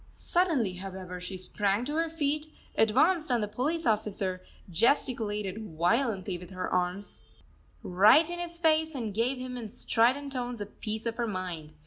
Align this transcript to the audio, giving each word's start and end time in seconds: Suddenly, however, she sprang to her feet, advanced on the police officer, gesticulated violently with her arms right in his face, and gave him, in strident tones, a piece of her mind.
Suddenly, 0.15 0.77
however, 0.77 1.21
she 1.21 1.37
sprang 1.37 1.85
to 1.85 1.93
her 1.97 2.09
feet, 2.09 2.51
advanced 2.75 3.31
on 3.31 3.39
the 3.39 3.47
police 3.47 3.85
officer, 3.85 4.41
gesticulated 4.67 5.63
violently 5.77 6.39
with 6.39 6.49
her 6.49 6.67
arms 6.67 7.21
right 7.83 8.27
in 8.27 8.39
his 8.39 8.57
face, 8.57 8.95
and 8.95 9.13
gave 9.13 9.37
him, 9.37 9.57
in 9.57 9.69
strident 9.69 10.33
tones, 10.33 10.59
a 10.59 10.65
piece 10.65 11.05
of 11.05 11.17
her 11.17 11.27
mind. 11.27 11.73